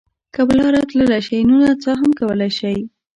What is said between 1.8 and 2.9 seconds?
هم کولای شئ.